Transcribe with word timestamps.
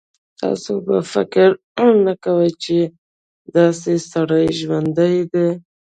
تاسو 0.41 0.73
به 0.85 0.97
فکر 1.13 1.49
نه 2.05 2.13
کوئ 2.23 2.49
چې 2.63 2.79
داسې 3.55 3.93
سړی 4.11 4.45
ژوندی 4.59 5.15
دی. 5.31 5.49